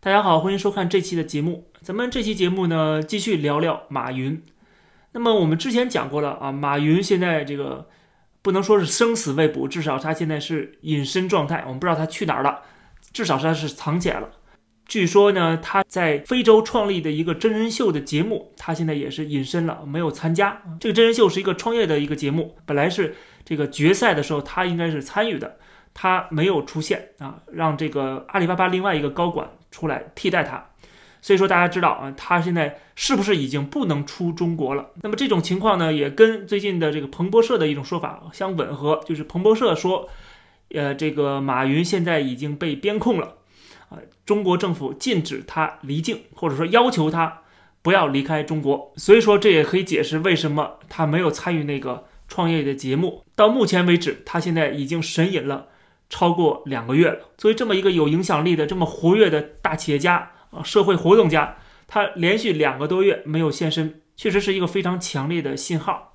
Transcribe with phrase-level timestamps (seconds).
[0.00, 1.66] 大家好，欢迎收看这期的节目。
[1.80, 4.40] 咱们这期节目呢，继续聊聊马云。
[5.10, 7.88] 那么我们之前讲过了啊，马云现在这个
[8.40, 12.60] 不能说是生死未卜，至少他现在是隐身状态，我们不知道他去哪儿了，
[13.12, 14.30] 至少他是藏起来了。
[14.86, 20.62] 据说呢，他在非洲创立的一个真人秀的节目，他现在也是隐身了，没有参加。
[20.78, 25.56] 这个真人秀是一个创业的一个节目，本来是这个决赛的时候他应该是参与的。
[26.00, 30.64] 他没有出现啊，让这个阿里巴巴另外一个高管出来替代他，
[31.20, 34.90] 所以说大家知道啊，他现在是不是已经不能出中国了？
[35.02, 40.08] 那么这种情况呢，也跟最近的这个彭博社的一种说法相吻合，就是彭博社说，
[40.72, 43.34] 呃，这个马云现在已经被边控了，
[43.88, 47.40] 啊，中国政府禁止他离境，或者说要求他
[47.82, 53.24] 不要离开中国，所以说这也可以解释为什么他没有参与那个创业的节目。
[53.34, 55.66] 到目前为止，他现在已经神隐了。
[56.08, 57.28] 超过两个月了。
[57.36, 66.14] 作为这么一个有影响力的、这么活跃的大企业家啊，社会活动家，他连续两个多月没有现身，确实是一个非常强烈的信号。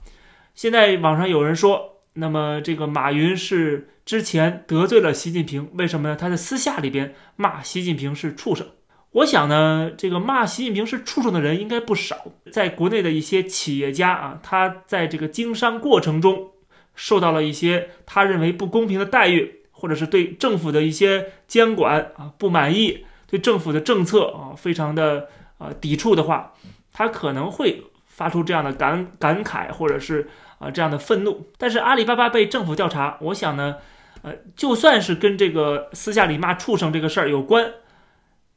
[0.56, 6.16] 现在网上有人说，那么这个马云是之前得罪了习近平，为什么呢？
[6.16, 8.68] 他在私下里边骂习近平是畜生。
[9.12, 12.18] 我想呢，这个骂习近平是畜生的人应该不少。
[12.52, 16.52] 在国内的一些企业家啊，他在这个经商过程中
[16.96, 19.63] 受到了一些他认为不公平的待遇。
[19.84, 26.54] 或者是对政府的一些监管啊不满意，对政府的政策啊非常的啊抵触的话，
[26.94, 31.50] 他可能会发出这样的感感慨，或者是啊这样的愤怒。
[31.58, 33.76] 但是阿里巴巴被政府调查，我想呢，
[34.22, 37.74] 呃，就算是跟这个私下里骂畜生这个事儿有关，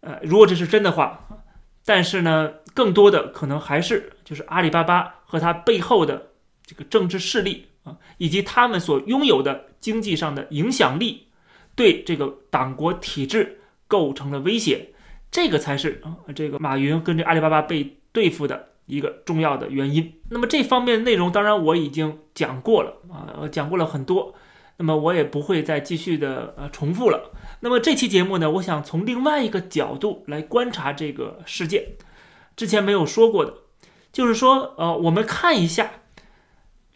[0.03, 1.27] 呃，如果这是真的话，
[1.85, 6.29] 但是呢，更多的可能还是就是阿里巴巴和他背后的
[6.65, 7.67] 这个政治势力。
[7.87, 11.29] 啊，以及他们所拥有的经济上的影响力，
[11.77, 14.91] 对这个党国体制构成了威胁，
[15.31, 20.13] 这个才是啊，这个马云跟这阿里巴巴被对付的一个重要的原因。
[20.31, 24.35] 那么这方面的内容，当然我已经讲过了啊，讲过了很多，
[24.79, 27.31] 那么我也不会再继续的呃重复了。
[27.61, 31.93] 那么这期节目呢，我想从另外一个角度来观察这个事件，
[32.57, 33.55] 之前没有说过的，
[34.11, 35.91] 就是说呃，我们看一下。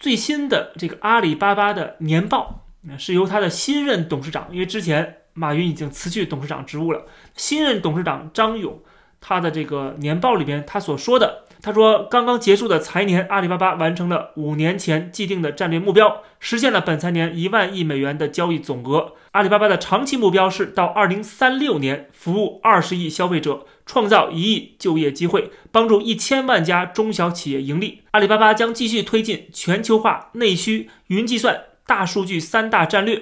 [0.01, 2.65] 最新的这个阿里巴巴的年报，
[2.99, 7.03] 是由他的新任董事长，因为之前马云已经辞去董事长职务了，
[7.37, 8.81] 新任董事长张勇，
[9.21, 11.45] 他的这个年报里边他所说的。
[11.63, 19.13] 他说，刚刚结束的财年，阿里巴巴完成了五年前既定的战略目标，实现了本财年一万亿美元的交易总额。
[19.33, 28.03] 阿里巴巴的长期目标是到二零三六年服务二十亿消费者，创造一亿就业机会，帮助一千万家中小企业盈利。
[28.13, 33.21] 阿里巴巴将继续推进全球化、内需、云计算、大数据三大战略。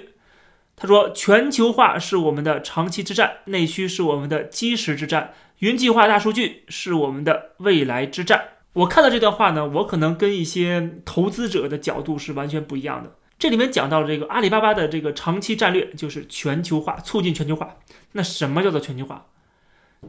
[0.77, 5.33] 他说，全球化是我们的长期之战，内需是我们的基石之战。
[5.61, 8.49] 云计划、大数据是我们的未来之战。
[8.75, 13.15] 我看到这段话呢，我可能跟一些投资者的角度是完全不一样的。
[13.39, 17.77] 这里面讲到这个阿里巴巴的这个长期战略就是全球化，促进全球化。
[18.13, 19.25] 那什么叫做全球化？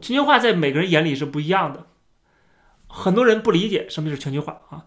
[0.00, 1.86] 全球化在每个人眼里是不一样的。
[2.86, 4.84] 很多人不理解什么是全球化啊。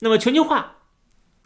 [0.00, 0.76] 那么全球化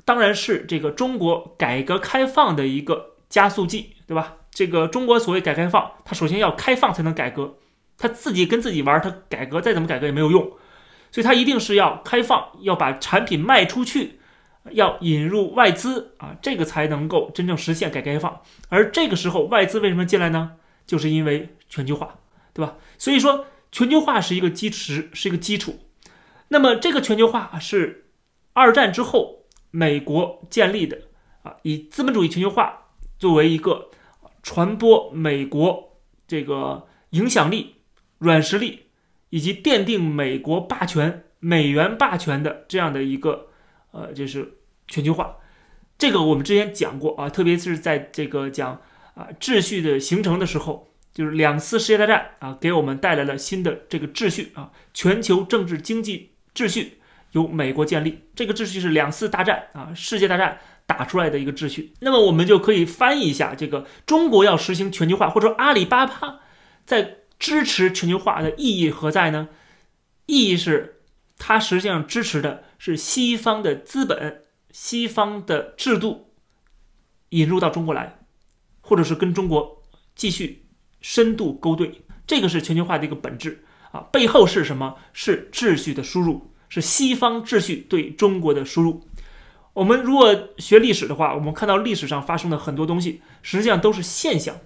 [0.05, 4.37] 当然是这个中国改革开放的一个加速剂，对吧？
[4.51, 7.57] 这个中国所谓改开放，它首先要开放才能改革。
[7.99, 10.43] 它自己跟自己玩，它改革再怎么改革也没有用，
[11.13, 14.19] 所以它一定是要开放，要把产品卖出去，
[14.73, 18.41] 要引入外资啊，这个才能够真正实现改革开放。
[18.69, 20.53] 而这个时候，外资为什么进来呢？
[20.85, 22.19] 就是因为全球化，
[22.53, 22.77] 对吧？
[22.99, 25.79] 所以说，全球化是一个基石，是一个基础。
[26.49, 28.07] 那么，这个全球化是
[28.53, 30.99] 二战之后美国建立的
[31.43, 33.91] 啊，以资本主义全球化作为一个
[34.43, 37.77] 传播美国这个影响力。
[38.19, 38.83] 软实力
[39.31, 43.49] 以及奠定美国霸权、美元霸权的这样的一个
[43.91, 45.39] 呃，就是全球化。
[45.99, 48.81] 这个我们之前讲过啊，特别是在这个讲
[49.15, 56.99] 啊秩序的形成的时候，就是两次世界大战啊，给我们带来了新的这个秩序啊，全球政治经济秩序
[57.33, 58.25] 由美国建立。
[58.35, 61.93] 这个秩序是两次大战啊，世界大战打出来的一个秩序。
[62.01, 66.41] 那么我们就可以翻译一下，这个中国要实行全球化，或者说阿里巴巴
[66.85, 67.19] 在。
[67.43, 69.49] 支持全球化的意义何在呢？
[70.27, 71.01] 意义是，
[71.39, 76.31] 它实际上支持的是西方的资本、西方的制度
[77.31, 78.21] 引入到中国来，
[78.81, 79.83] 或者是跟中国
[80.15, 80.67] 继续
[81.03, 82.01] 深度勾兑。
[82.27, 84.01] 这个是全球化的一个本质啊！
[84.11, 84.95] 背后是什么？
[85.13, 89.03] 是秩序的输入，是西方秩序对中国的输入。
[89.75, 94.57] 我们如果学历史的话，我们看到历史上发生的很多东西，实际上都是现象。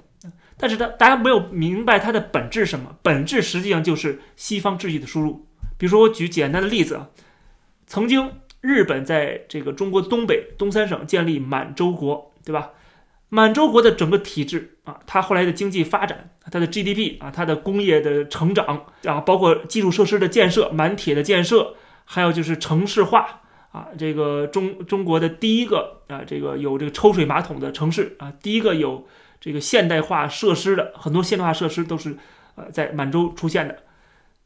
[0.58, 2.96] 但是它大家没有明白它的本质是什么？
[3.02, 5.46] 本质实际上就是西方秩序的输入。
[5.78, 7.08] 比如说，我举简单的例子啊，
[7.86, 12.70] 曾经日本在这个中国东北东三省建立满洲国，对吧？
[13.36, 21.74] 满洲国的整个体制啊，它后来的经济发展，它的 GDP 啊，它的工业的成长啊，包括基础设施的建设、满铁的建设，
[22.06, 23.42] 还有就是城市化
[23.72, 29.06] 啊，这个中中国的第一个啊，这个有这个抽水马桶的城市啊，第一个有
[29.38, 32.16] 这个现代化设施的很多现代化设施都是
[32.54, 33.82] 呃在满洲出现的，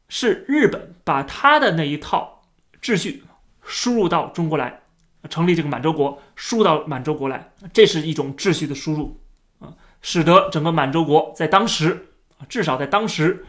[0.09, 2.41] 是日本把它的那一套
[2.81, 3.23] 秩序
[3.63, 4.80] 输入到中国来。
[5.29, 9.19] 成立这个满洲国，输到满洲国来，这是一种秩序的输入
[9.59, 12.07] 啊，使得整个满洲国在当时
[12.37, 13.45] 啊，至少在当时，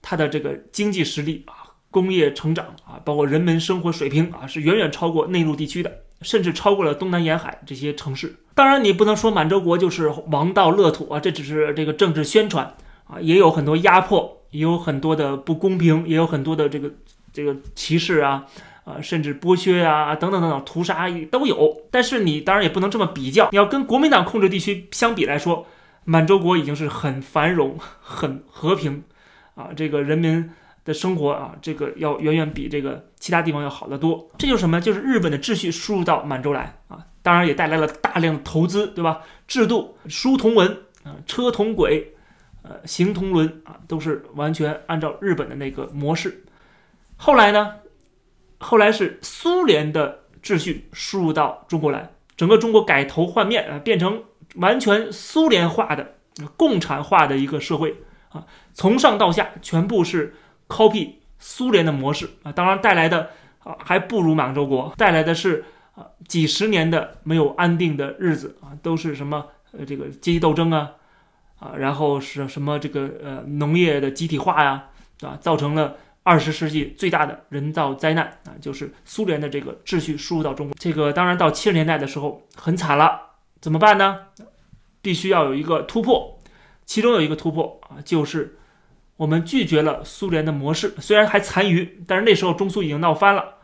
[0.00, 5.92] 它的这个经济实力啊，工业成长啊，包括人们生活水平啊，是远远超过内陆地区的，
[6.22, 8.36] 甚至超过了东南沿海这些城市。
[8.54, 12.74] 当然，你不能说满洲国就是王道乐土啊，这只是这个政治宣传
[13.06, 16.90] 啊，也有很多压迫，也有很多的不公平，也有很多的这个
[17.32, 18.46] 这个歧视啊。
[18.84, 21.82] 啊，甚至剥削啊，等等等等，屠杀都有。
[21.90, 25.66] 但是你当然也不能这么比较，你要跟国民党控制地区相比来说，
[26.04, 29.02] 满洲国已经是很繁荣、很和平
[29.54, 30.50] 啊，这个人民
[30.84, 34.28] 的生活啊，这个要远远比这个其他地方要好得多。
[34.36, 34.78] 这就是什么？
[34.80, 39.20] 就是日本的秩序输入到满洲来啊，当然也带来了大量的投资，对吧？
[39.48, 40.68] 制度书同文
[41.04, 42.14] 啊，车同轨，
[42.60, 46.44] 呃，行同伦啊，都是完全按照日本的那个模式。
[47.16, 47.76] 后来呢？
[48.64, 54.24] 后来是苏联的秩序输入到中国来，整个中国改头换面啊，变成
[54.56, 56.14] 完全苏联化的、
[56.56, 57.96] 共产化的一个社会
[58.30, 60.34] 啊，从上到下全部是
[60.66, 63.30] copy 苏联的模式啊，当然带来的
[63.62, 65.64] 啊还不如满洲国，带来的是
[65.94, 70.92] 啊几十年的没有安定的日子啊，都是什么呃这个阶级斗争啊
[71.58, 74.84] 啊，然后是什么这个呃农业的集体化呀
[75.20, 75.96] 啊，造成了。
[76.24, 80.74] 二十世纪最大的人造灾难啊，就是苏联的这个秩序输入到中国。
[80.80, 83.20] 这个当然到七十年代的时候很惨了，
[83.60, 84.20] 怎么办呢？
[85.02, 86.40] 必须要有一个突破。
[86.86, 88.58] 其中有一个突破啊，就是
[89.18, 93.56] 我们拒绝了苏联的模式，虽然还残余，但是那时候中苏已经闹翻了。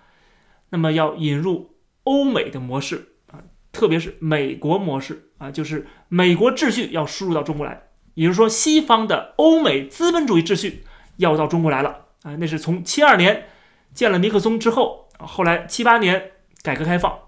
[0.68, 3.40] 那么要引入欧美的模式啊，
[3.72, 7.84] 特别是美国模式啊，就是美国秩序要输入到中国来，
[8.14, 10.84] 也就是说西方的欧美资本主义秩序
[11.16, 12.08] 要到中国来了。
[12.22, 13.46] 啊，那是从七二年
[13.94, 16.32] 见了尼克松之后，后来七八年
[16.62, 17.18] 改革开放，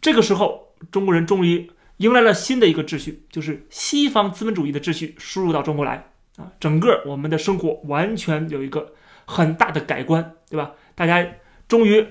[0.00, 8.92] 这个时候中国人终于迎来了新的一个秩序，就是西方资本主义的秩序输入到中国来啊，整个我们的生活完全有一个
[9.24, 10.72] 很大的改观，对吧？
[10.94, 11.26] 大家
[11.66, 12.06] 终于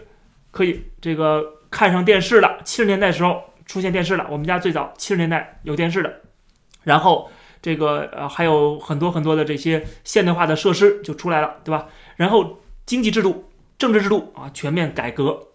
[0.51, 2.59] 可以这个看上电视了。
[2.63, 6.21] 七十年代时候出现电视了，我们家最早七十年代有电视的，
[6.83, 7.31] 然后
[7.61, 11.87] 这个呃还有很多很多的这些现代化的设施就出来了，对吧？
[12.15, 15.47] 然后经济制度、政治制度啊全面改革，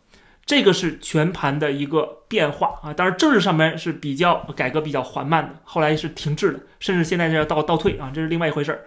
[0.44, 2.92] 这个是全盘的一个变化啊。
[2.92, 8.84] 当然政治上面是比较改革比较缓慢的，后来是停滞的，甚至现在要倒倒退啊，这是另外一回事儿。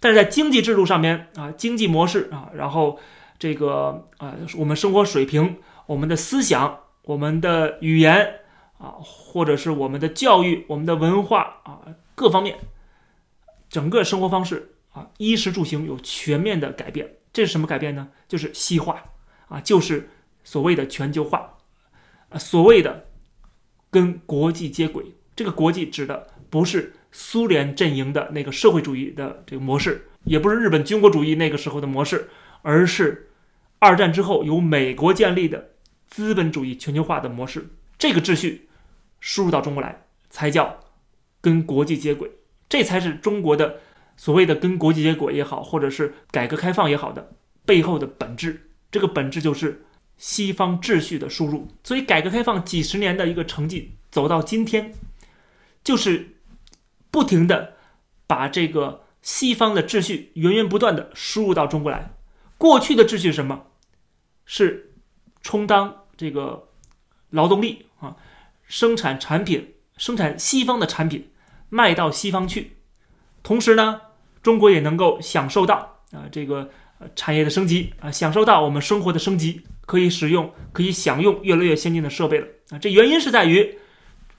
[0.00, 2.98] 但是在经济制度上面啊，经济模式啊，然后
[3.38, 5.56] 这个啊，我们生活水平、
[5.86, 8.34] 我们的思想、我们的语言
[8.78, 11.80] 啊，或者是我们的教育、我们的文化啊，
[12.18, 12.58] 各方面，
[13.70, 17.14] 整个生活方式啊，衣食住行有全面的改变。
[17.32, 18.08] 这是什么改变呢？
[18.26, 19.04] 就是西化
[19.46, 20.10] 啊，就是
[20.42, 21.58] 所谓的全球化，
[22.30, 23.06] 啊，所谓的
[23.88, 25.14] 跟国际接轨。
[25.36, 32.28] 这个国际指的不是苏联阵营的那个社会主义的这个模式，也不是日本军国主义那个时候的模式，
[32.62, 33.30] 而是
[33.78, 35.70] 二战之后由美国建立的
[36.08, 37.68] 资本主义全球化的模式。
[37.96, 38.68] 这个秩序
[39.20, 40.80] 输入到中国来，才叫
[41.40, 42.30] 跟国际接轨，
[42.68, 43.80] 这才是中国的。
[44.20, 51.68] 所谓的跟国际接轨也好，或者是改革开放也好的背后的本质，这个本质就是西方秩序的输入。
[51.84, 54.92] 所以，改革开放几十年的一个成绩走到今天，
[55.84, 56.36] 就是
[57.12, 57.74] 不停的
[58.26, 62.10] 把这个西方的秩序源源不断的输入到中国来。
[62.56, 63.66] 过去的秩序是什么？
[64.44, 64.94] 是
[65.42, 66.70] 充当这个
[67.30, 68.16] 劳动力啊，
[68.64, 71.28] 生产产品，生产西方的产品，
[71.68, 72.78] 卖到西方去，
[73.42, 74.00] 同时呢。
[74.40, 76.70] 中国也能够享受到啊这个
[77.16, 82.78] 产业的升级啊，享受到我们生活的升级，可以使用、可以享用越来越先进的设备了啊。
[82.78, 83.76] 这原因是在于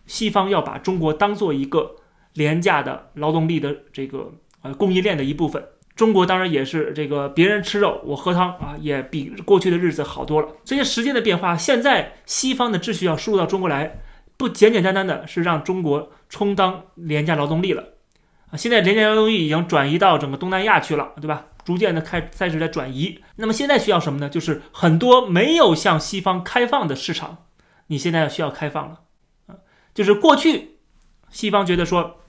[0.08, 1.98] 西方要把中国当做一个
[2.34, 5.64] 廉价的劳动力的这个呃供应链的一部分。
[5.96, 10.48] 中国当然也是这个别人吃肉我喝汤啊，也比过去的日子好多了。
[10.64, 14.00] 随着时间的变化，现在西方的秩序要输入到中国来，
[14.40, 17.84] 不简简单单的是让中国充当廉价劳动力了。
[18.50, 21.48] 啊，现在廉价劳动力已经转移到整个东南亚去了，对吧？
[21.66, 23.20] 逐渐的开开始在转移。
[23.36, 24.30] 那么现在需要什么呢？
[24.30, 27.48] 就是很多没有向西方开放的市场，
[27.88, 29.02] 你现在需要开放了
[29.48, 29.56] 啊。
[29.94, 30.78] 就是过去
[31.30, 32.22] 西方觉得说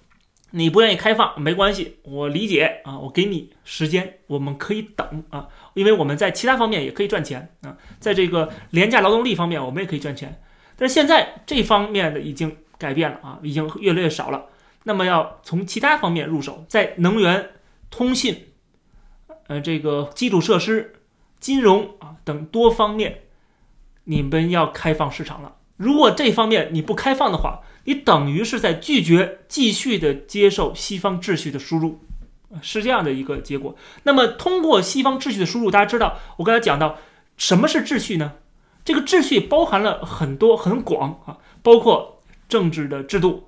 [0.50, 10.42] 你不愿意开放没关系，我理解啊，我给你时间，我们可以等啊，因为我们在其他方面也可以赚钱啊，在这个廉价劳动力方面我们也可以赚钱。
[10.80, 14.46] 但是现在这方面的已经改变了啊，已经越来越少了。
[14.84, 17.50] 那么要从其他方面入手，在能源、
[17.90, 18.46] 通信、
[19.46, 20.94] 呃这个基础设施、
[21.38, 23.24] 金融啊等多方面，
[24.04, 25.56] 你们要开放市场了。
[25.76, 32.00] 如果这方面你不开放的话，你等于是在拒绝继续的接受西方秩序的输入，
[32.62, 33.76] 是这样的一个结果。
[34.04, 36.96] 那么通过西方秩序的输入，大家知道我刚才讲到
[37.36, 38.32] 什么是秩序呢？
[38.84, 43.46] 这个秩序包含了很多很广啊，包括政治的制度。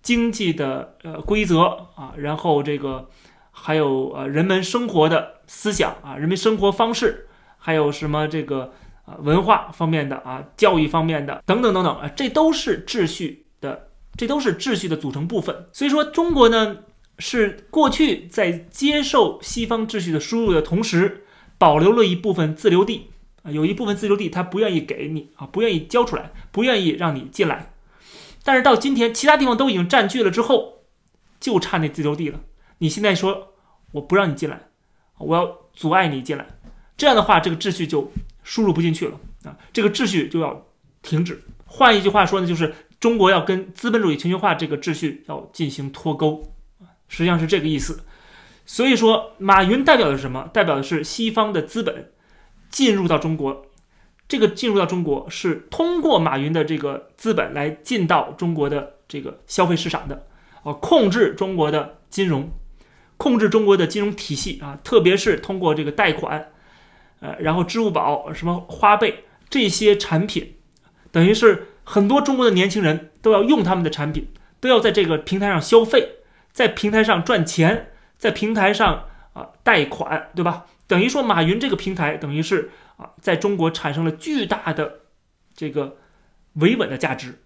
[0.00, 1.62] 经济的呃规则
[1.96, 3.10] 啊，然后这个
[3.50, 8.72] 还有呃人们生活的思想啊，人们生活方式，还有什么这个
[9.04, 15.66] 啊文化方面的啊，教育方面的等等等等啊，这都是秩序的，这都是秩序的组成部分。
[15.72, 16.78] 所以说，中国呢
[17.18, 21.24] 是过去在接受西方秩序的输入的同时，
[21.58, 23.10] 保留了一部分自留地，
[23.42, 27.72] 啊有一部分自留地，他不愿意给你啊，不愿意交出来，不愿意让你进来。
[28.44, 30.84] 但是到今天，其他地方都已经占据了之后，
[31.38, 32.40] 就差那自留地了。
[32.78, 33.54] 你现在说
[33.92, 34.68] 我不让你进来，
[35.18, 36.46] 我要阻碍你进来，
[36.96, 38.10] 这样的话，这个秩序就
[38.42, 40.66] 输入不进去了啊，这个秩序就要
[41.02, 41.42] 停止。
[41.66, 46.54] 换一句话说呢，就是中国要跟资本主义全球化这个秩序要进行脱钩
[47.08, 48.04] 实际上是这个意思。
[48.64, 50.48] 所以说，马云代表的是什么？
[50.52, 52.12] 代表的是西方的资本
[52.70, 53.66] 进入到中国。
[54.28, 60.26] 这个进入到中国是通过马云的这个资本来进到中国的这个消费市场的，
[60.62, 62.50] 啊，控制中国的金融，
[63.16, 66.48] 控制中国的金融体系啊，特别是通过这个贷款，
[67.20, 70.56] 呃，然后支付宝、什么花呗这些产品，
[71.10, 74.28] 等于是很多中国的年轻人都要用他们的产品，
[74.60, 76.16] 都要在这个平台上消费，
[76.52, 80.66] 在平台上赚钱，在平台上啊贷款，对吧？
[80.88, 82.72] 等于说马云这个平台等于是。
[82.98, 85.02] 啊，在中国产生了巨大的
[85.54, 85.98] 这个
[86.54, 87.44] 维稳的价值，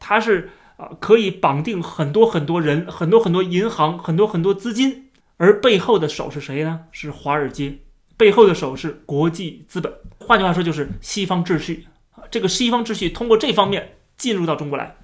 [0.00, 6.86] 它是啊可以绑定很多很多人、很多很多银行、很多很多资金，而背后的手是谁呢？
[6.90, 7.78] 是华尔街，
[8.16, 9.94] 背后的手是国际资本。
[10.18, 12.24] 换句话说，就是西方秩序啊。
[12.28, 14.96] 这个西方秩序通过这方面进入到中国来，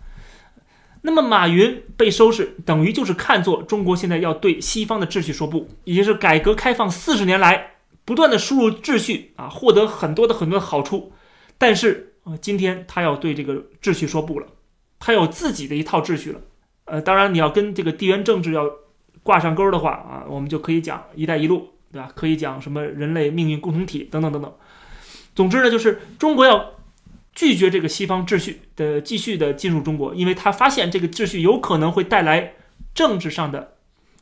[1.06, 7.74] 那么马云被收拾，等于就是看作中国现在要对西方的秩序说不，也就是改革开放四十年来。
[8.04, 11.12] 不断的输入秩序啊，获得很多的很多的好处，
[11.58, 14.46] 但是啊，今天他要对这个秩序说不了，
[14.98, 16.40] 他有自己的一套秩序了。
[16.86, 18.64] 呃，当然你要跟这个地缘政治要
[19.22, 22.08] 挂上钩的话啊，我们就可以讲“一带一路”，对吧？
[22.14, 24.52] 可以讲什么人类命运共同体等等等等。
[25.34, 26.74] 总之呢，就是中国要
[27.36, 32.54] 拒绝这个西方秩序的继续的进入中国，因为他发现这个秩序有可能会带来
[32.92, 33.74] 政治上的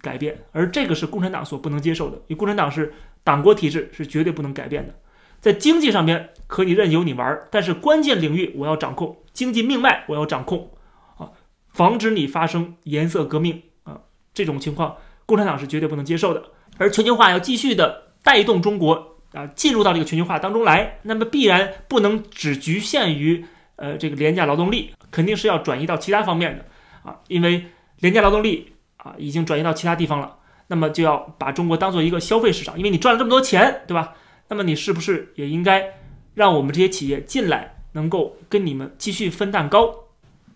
[0.03, 2.93] 改变，而这个是共产党所不能接受的，因为共产党是。
[3.27, 4.95] 党国体制是绝对不能改变的，
[5.41, 10.73] 在经济上面可以任由你玩，但是关键领域我要掌控，经济命脉我要掌控，
[11.17, 11.33] 啊，
[11.73, 14.03] 防止你发生颜色革命啊，
[14.35, 16.51] 这种情况共产党是绝对不能接受的。
[16.77, 23.45] 而全球化要继续的带动中国啊进入到这个全球化当中来，那么必然不能只局限于
[23.77, 26.65] 呃这个廉价劳动力，肯定是要转移到其他方面的
[27.03, 27.67] 啊，因为
[27.99, 30.37] 廉价劳动力啊已经转移到其他地方了。
[30.67, 34.15] 那么就要把中国当做一个消费市场，因为你赚了这么多钱，对吧？
[34.49, 35.85] 那么你是不是也应该
[36.33, 39.95] 让我们这些企业进来，能够跟你们继续分蛋糕？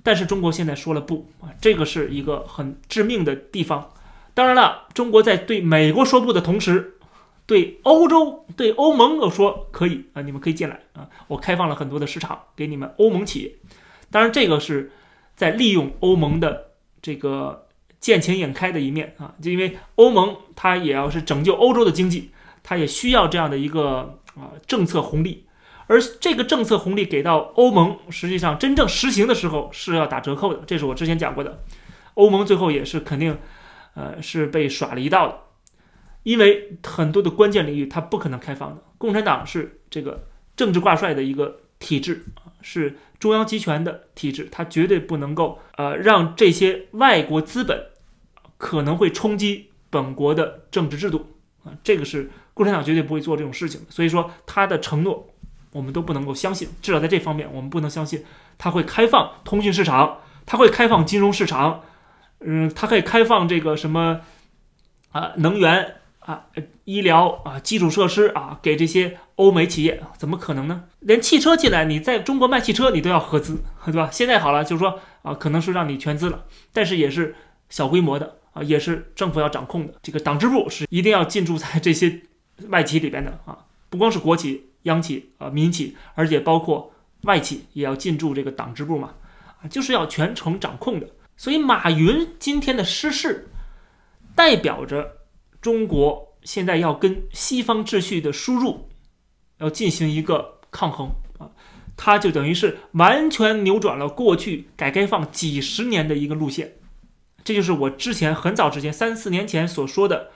[0.02, 3.90] 但是中国现在说了不啊，这个是一个很致命的地方。
[4.32, 6.94] 当然了，中国在对美国说不的同时，
[7.48, 13.52] 对欧洲、对欧盟又说可以啊，你们可以进来啊，我开放了很多的市场给你们欧盟企业。
[14.12, 14.92] 当然，这个是
[15.34, 17.64] 在利用欧盟的这个。
[18.00, 22.30] 见钱眼开的一面啊，就因为欧盟它也要是拯救欧洲的经济，
[22.62, 25.46] 它也需要这样的一个啊政策红利，
[25.88, 31.64] 而这个政策红利给到欧盟，实际上真正实行的时候是要打折扣的，这是我之前讲过的。
[32.14, 33.36] 欧盟最后也是肯定，
[33.94, 35.38] 呃，是被耍了一道的，
[36.28, 38.82] 因为很多的关键领域它不可能开放的。
[38.98, 42.24] 共产党是这个政治挂帅的一个体制
[42.60, 42.96] 是。
[43.18, 47.86] 中央集权的体制，它绝对不能够呃让这些外国资本
[48.56, 51.26] 可能会冲击本国的政治制度
[51.64, 53.86] 啊，这个是共产党绝对不会做这种事情的。
[53.90, 55.28] 所以说，他的承诺
[55.72, 58.24] 我们都不能够相信，至少在这方面，我们不能相信
[58.56, 61.82] 他会开放通讯市场，他会开放金融市场，
[62.38, 64.20] 嗯，它可以开放这个什么
[65.10, 65.96] 啊能源
[66.28, 66.44] 啊
[66.84, 70.84] 医疗啊基础设施啊给这些欧美企业，怎么可能呢？
[71.00, 74.10] 连汽车进来，你在中国卖汽车，你都要合资，对吧？
[74.12, 77.34] 现在好了，就是说啊，可能是让你全资了，但是也是
[77.70, 79.94] 小规模的啊，也是政府要掌控的。
[80.02, 82.20] 这个党支部是一定要进驻在这些
[82.68, 83.56] 外企里边的啊，
[83.88, 86.92] 不光是国企、央企啊、民企，而且包括
[87.22, 89.14] 外企也要进驻这个党支部嘛，
[89.62, 91.08] 啊，就是要全程掌控的。
[91.38, 93.48] 所以，马云今天的失势，
[94.34, 95.17] 代表着
[95.60, 98.88] 中国现在要跟西方秩序的输入
[99.58, 101.50] 要进行一个抗衡啊，
[101.96, 106.74] 它就等于是完全扭转了过去改革开放几十年的一个路线。
[107.44, 110.30] 这就是我之前很早之前三四年前所说的，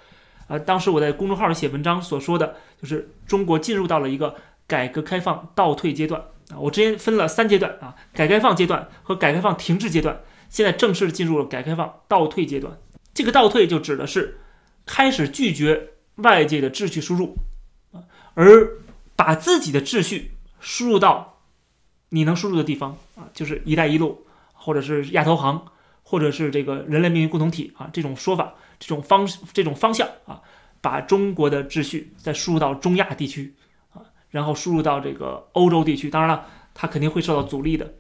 [0.49, 4.35] 呃，当时我在公众号里写文章所说的，就是中国进入到了一个
[4.67, 6.59] 改革开放倒退阶段啊。
[6.59, 10.21] 我之前分了三阶段啊，改革开放阶段和改革开放停滞阶段。
[10.49, 12.79] 现在正式进入了改革开放倒退阶段，
[13.15, 14.41] 这个倒退就指的是
[14.87, 17.37] 开始拒绝外界的秩序输入，
[17.93, 18.03] 啊，
[18.35, 18.79] 而
[19.17, 21.41] 把自己的秩序输入到
[22.11, 25.65] 你能输入的地方啊，就是“一带一路”或者是亚投行，
[26.03, 30.41] 或者是这个人类命运共同体啊这种说法、这种方这种方向啊，
[30.81, 33.55] 把中国的秩序再输入到中亚地区
[33.93, 36.11] 啊，然后输入到这个欧洲地区。
[36.11, 37.95] 当然了，它肯定会受到阻力的。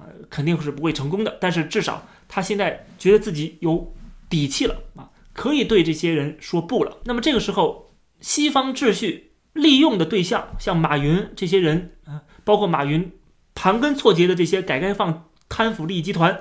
[0.00, 1.36] 呃，肯定是不会成功的。
[1.40, 3.92] 但是至少他现在觉得自己有
[4.30, 6.98] 底气了啊，可以对这些人说不了。
[7.04, 13.12] 那么这个时候，西方秩序利用的对象，像马云这些人啊，包括马云
[13.54, 16.40] 盘根错节的这些改革开放贪腐利益集团，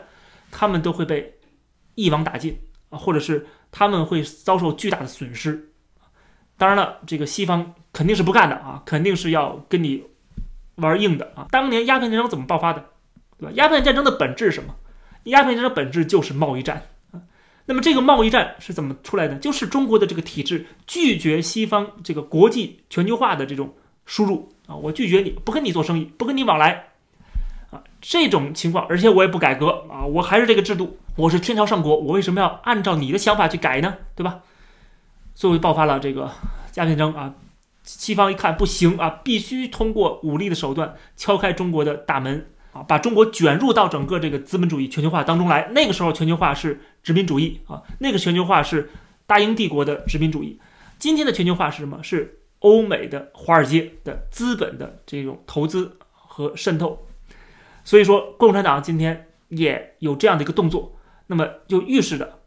[0.50, 1.36] 他们都会被
[1.94, 2.58] 一网打尽
[2.90, 5.74] 啊，或者是他们会遭受巨大的损失。
[6.58, 10.04] 当然了，这个西方肯定是不干的啊，肯定是要跟你
[10.78, 11.46] 玩硬的啊。
[11.52, 12.84] 当年鸦片战争怎么爆发的？
[13.38, 13.52] 对吧？
[13.54, 14.74] 鸦片战争的本质是什么？
[15.26, 16.82] 鸦片战争本质就是贸易战。
[17.70, 19.36] 那么这个贸易战是怎么出来的？
[19.36, 26.88] 就是中国的这个体制拒绝西方这个国际全球化的这种输入啊，我拒绝你，不跟你做生意，不跟你往来
[27.70, 27.84] 啊。
[28.02, 33.98] 这种情况，而且我也不改革啊，我还是这个制度，我是天朝上国，我为什么要按照你的想法去改呢？
[34.16, 34.40] 对吧？
[35.36, 36.32] 所以爆发了这个
[36.76, 37.34] 鸦片战争啊。
[37.84, 42.48] 西方一看不行啊，必须通过武力的手段敲开中国的大门。
[42.84, 45.70] 把中国卷入到整个这个资本主义全球化当中来。
[45.72, 48.90] 那个时候，全球化是殖民主义啊，那个全球化是
[49.26, 50.60] 大英帝国的殖民主义。
[51.00, 52.02] 今天的全球化是什么？
[52.02, 57.08] 是欧美的华尔街的资本的这种投资和渗透。
[57.84, 62.40] 所以说，共产党今天也有这样的一个动作，那么就预示着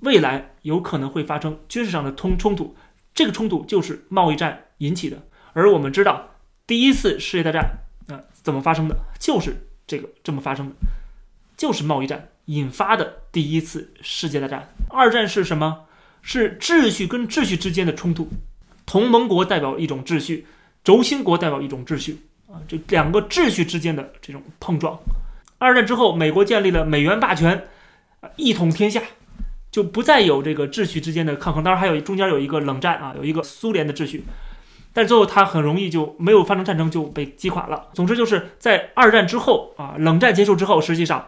[0.00, 2.76] 未来有可能会发生军事上的通冲突。
[3.12, 5.26] 这个冲突就是贸易战引起的。
[5.52, 6.30] 而我们知道，
[6.66, 8.96] 第一次世界大战啊怎么发生的？
[9.18, 9.67] 就是。
[9.88, 10.76] 这个这么发生的，
[11.56, 14.68] 就是贸易战引发的第一次世界大战。
[14.90, 15.86] 二战是什么？
[16.22, 18.28] 是秩序跟秩序之间的冲突。
[18.84, 20.46] 同盟国代表一种秩序，
[20.84, 24.98] 轴心国代表一种秩序啊，这两个秩序之间的这种碰撞。
[25.58, 27.66] 二战之后，美国建立了美元霸权，
[28.36, 29.02] 一统天下，
[29.70, 31.64] 就不再有这个秩序之间的抗衡。
[31.64, 34.24] 当然还有中间有一个冷战啊，有一个苏联的秩序。
[34.98, 37.86] 但最后，他很容易就没有发生战争就被击垮了。
[37.94, 41.24] 总之，就是在二战之后啊，冷战结束之后，实际上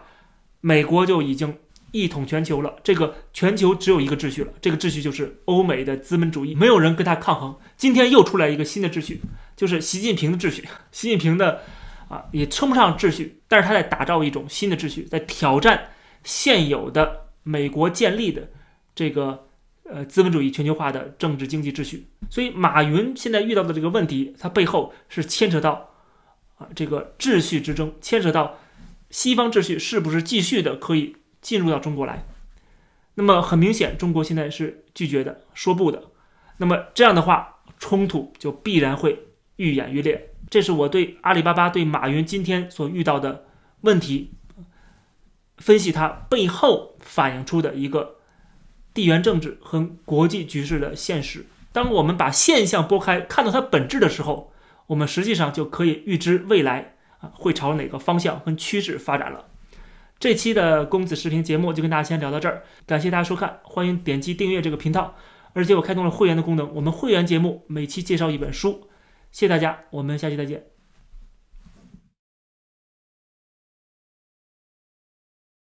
[0.59, 1.55] 美国就已经
[1.91, 2.75] 一统全球了。
[2.83, 7.55] 这个全球只有一个秩序了，这个秩序就是欧美的资本主义，没有人跟他抗衡。
[7.77, 9.21] 今天又出来一个新的秩序，
[9.55, 10.67] 就是习近平的秩序。
[10.91, 11.61] 习近平的
[12.09, 15.81] 啊，也称不上秩序，但是他在打造一种新的秩序，在挑战
[16.25, 18.49] 现有的美国建立的
[18.93, 19.45] 这个。
[19.93, 25.89] 呃，资本主义全球化的政治经济秩序，所以马云现在遇到的这个问题，它背后是牵扯到
[26.57, 28.57] 啊这个秩序之争，牵扯到
[29.09, 32.25] 西方秩序是不是继续的可以进入到中国来。
[33.15, 36.01] 那么很明显，中国现在是拒绝的，说不的。
[36.55, 39.19] 那么这样的话，冲突就必然会
[39.57, 40.29] 愈演愈烈。
[40.49, 43.45] 这是我对阿里巴巴、对马云今天所遇到的
[43.81, 44.31] 问题
[45.57, 48.20] 分析，它背后反映出的一个。
[48.93, 51.45] 地缘政治和国际局势的现实。
[51.71, 54.51] 当我们把现象拨开，看到它本质的时候，
[54.87, 59.45] 我们实际上就可以预知未来啊会朝哪个方向跟趋势发展了。
[60.19, 65.15] 这期的公子视频节目就跟大家先聊到这儿，感谢大家收看，欢迎点击订阅这个频道，
[65.53, 68.89] 而且我开通了会员的功能，我们会员节目每期介绍一本书，
[69.31, 70.70] 谢谢大家，我们下期再见。